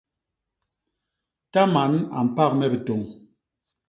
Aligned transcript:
Ta 1.51 1.61
man 1.73 1.93
a 2.17 2.17
mpak 2.27 2.51
me 2.57 2.65
bitôñ. 2.73 3.01